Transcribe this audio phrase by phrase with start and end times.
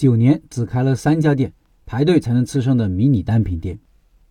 [0.00, 1.52] 九年只开了三家店，
[1.84, 3.78] 排队才能吃上的迷你单品店。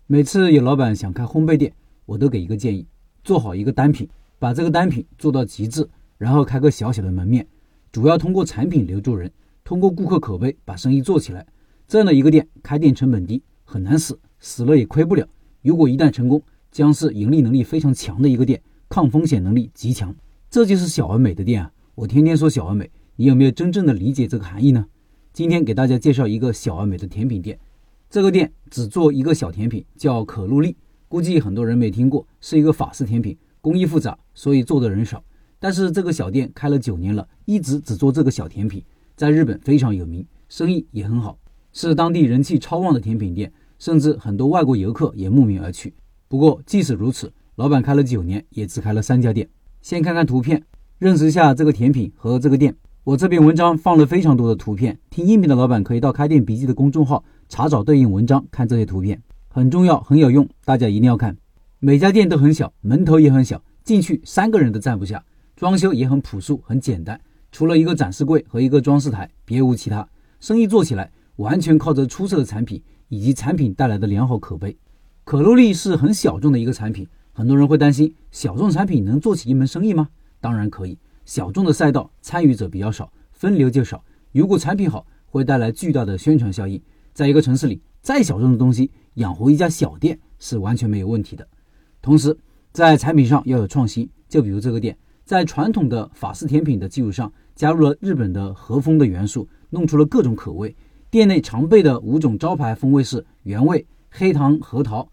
[0.08, 1.72] 每次有老板想开烘焙店，
[2.08, 2.88] 我都给一个建议：
[3.24, 4.10] 做好一个单品，
[4.40, 5.88] 把这个单品做到极致，
[6.18, 7.46] 然后开个小小的门面，
[7.92, 9.32] 主要通过产品留住人，
[9.64, 11.46] 通过顾客口碑把生意做起来。
[11.88, 15.28] 这样的一个店，开店成本低，很难死，死了也亏不了。
[15.62, 16.42] 如果一旦成功，
[16.72, 18.60] 将是盈利能力非常强的一个店，
[18.90, 20.16] 抗风险能力极强。
[20.50, 21.72] 这就是小而美的店啊！
[21.94, 24.88] 我天天说小而美，你有没有真正的理解这个含义呢？
[25.40, 27.58] 今天给大家介绍一个小而美的甜品店。
[28.10, 30.76] 这个店只做一个小甜品，叫可露丽。
[31.08, 35.24] 估计很多人没听过，是一个法式甜品，工艺复杂，所以做的人少。
[35.58, 38.84] 但是这个小店开了九年了，一直只做这个小甜品，
[39.16, 41.40] 在日本非常有名，生意也很好，
[41.72, 45.94] 是当地人气超旺的甜品店，甚至很多外国游客也慕名而去。
[46.28, 49.48] 不过即使如此，老板开了九年，也只开了三家店。
[49.82, 50.62] 先看看图片，
[50.98, 52.76] 认识一下这个甜品和这个店。
[53.10, 61.36] 我这篇文章放了非常多的图片，听音频的老板可以到开店笔记的公众号查找对应文章，看这些图片很重要，很有用，大家一定要看。
[61.80, 65.26] 每家店都很小，门头也很小，进去三个人都站不下。
[65.56, 67.20] 装修也很朴素，很简单，
[67.52, 70.08] 除了一个展示柜和一个装饰台，别无其他。
[70.40, 74.78] 生意做起来完全靠着出色的产品以及产品带来的良好口碑。
[75.24, 80.10] 可露丽是很小众的一个产品，很多人会担心小众产品能做起一门生意吗？
[80.40, 80.96] 当然可以。
[81.30, 84.04] 小众的赛道参与者比较少，分流就少。
[84.32, 86.82] 如果产品好，会带来巨大的宣传效应。
[87.14, 91.48] 在一个城市里，再小众的东西养活一家小店是完全没有问题的。
[92.02, 92.36] 同时，
[92.72, 94.10] 在产品上要有创新。
[94.28, 100.76] 就比如这个店，在传统的法式甜品的基础上，加入了日本的和风的元素，弄出了各种口味。
[101.12, 105.08] 店内常备的五种招牌风味是原味、黑糖核桃、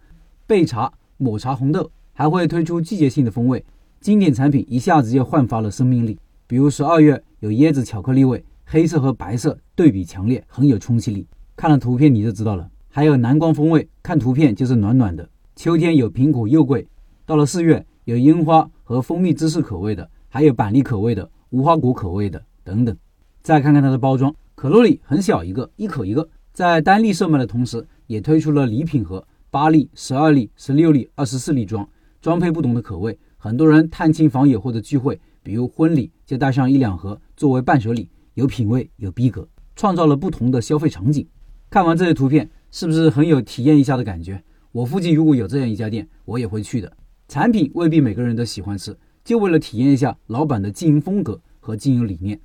[0.49, 3.63] 焙茶、抹茶红豆，还会推出季节性的风味。
[4.07, 11.27] 经典产品一下子就焕发了生命力，比如十二月有椰子巧克力味，黑色和白色对比强烈，很有冲击力。
[11.57, 12.71] 看了图片你就知道了。
[12.89, 15.29] 还有南瓜风味，看图片就是暖暖的。
[15.57, 16.87] 秋天有苹果柚桂，
[17.25, 22.97] 到了四月有樱花和蜂蜜芝士口味的，还有板栗口味的、无花果口味的等等。
[23.43, 31.89] 再看看它的包装，可露丽很小一个，一口一个，在单粒售卖的同时，也推出了礼品盒，八粒、十二粒、十六粒、二十四粒装，
[32.21, 33.19] 装配不同的口味。
[33.47, 41.25] 很多人探亲访友或者聚会，比如婚礼，就带上一两盒作为伴手礼，有品味，有逼格，创造了不同的消费场景。
[41.71, 44.43] 看完这些图片，是不是很有体验一下的感觉？
[44.73, 46.93] 我附近如果有这样一家店，我也会去的。
[47.29, 52.41] 产品未必每个人都喜欢吃，就为了体验一下老板的经营风格和经营理念。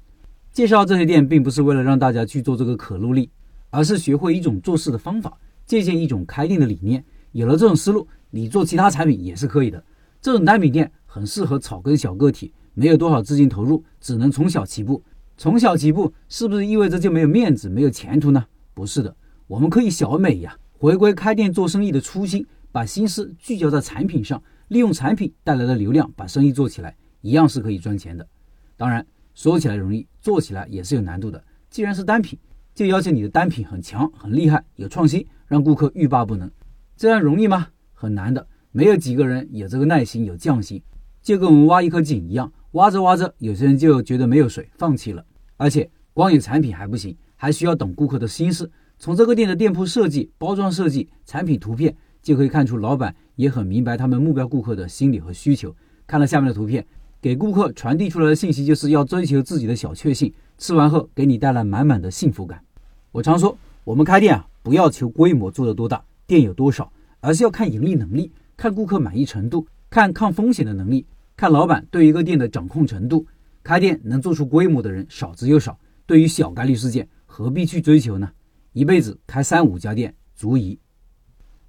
[0.51, 3.28] 介绍这些店，并不是为了让大家去做这个可露丽，
[3.72, 5.35] 而是学会一种做事的方法，
[5.66, 7.03] 借鉴一种开店的理念。
[7.31, 9.83] 有了这种思路，你做其他产品也是可以的。
[10.22, 15.04] 这种单品店很适合草根小个体，没有多少资金投入，只能从小起步。
[15.36, 18.46] 从小起步是不是意味着就没有面子、没有前途呢？
[18.76, 19.16] 不是的，
[19.48, 28.28] 我们可以小美呀，回归开店做生意的初心，把心思聚焦在产品上，利用产品带来的流量把生意做起来，一样是可以赚钱的。
[28.78, 31.44] 当然，说起来容易，做起来也是有难度的。
[31.72, 32.38] 既然是单品，
[32.76, 36.50] 就要求你的单品很强、很厉害、有创新，让顾客欲罢不能。
[36.96, 37.70] 这样容易吗？
[37.94, 38.48] 很难的。
[38.74, 40.82] 没有几个人有这个耐心、有匠心，
[41.22, 45.26] 就跟我们挖一颗井一样，挖着挖着，有些人就觉得没有水，放弃了。
[45.58, 48.72] 而且光有产品还不行，还需要懂顾客的心思。
[48.98, 55.76] 从这个店的店铺设计、包装设计、产品图片，就可以看出老板也很明白他们目标顾客的心理和需求。
[56.08, 56.86] 看了下面的图片，
[57.22, 62.64] 给顾客传递出来的信息就是要追求自己的小确幸，吃完后给你带来满满的幸福感。
[63.12, 66.90] 我常说，我们开店啊，不要求规模做得多大，店有多少，
[67.20, 68.31] 而是要看盈利能力。
[68.62, 71.04] 看顾客满意程度，看抗风险的能力，
[71.36, 73.26] 看老板对一个店的掌控程度。
[73.64, 75.80] 开店能做出规模的人少之又少。
[76.06, 78.30] 对于小概率事件，何必去追求呢？
[78.74, 80.78] 一辈子开三五家店足矣。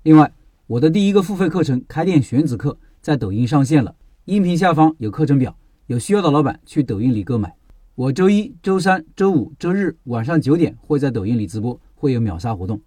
[0.02, 0.30] 另外，
[0.66, 7.56] 我的第一个付费课程《开店选址课》在抖音上线了，音频下方有课程表，有需要的老板去抖音里购买。
[7.94, 12.78] 我周一周三周五周日晚上九点会在抖音里直播，会有秒杀活动。